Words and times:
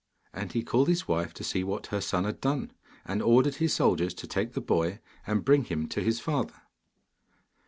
And 0.33 0.51
he 0.53 0.63
called 0.63 0.87
his 0.87 1.07
wife 1.07 1.31
to 1.35 1.43
see 1.43 1.63
what 1.63 1.85
her 1.93 2.01
son 2.01 2.23
had 2.23 2.41
done, 2.41 2.71
and 3.05 3.21
ordered 3.21 3.57
his 3.57 3.73
soldiers 3.73 4.15
to 4.15 4.25
take 4.25 4.53
the 4.53 4.59
boy 4.59 4.99
and 5.27 5.45
bring 5.45 5.65
him 5.65 5.87
to 5.89 6.01
his 6.01 6.19
father. 6.19 6.63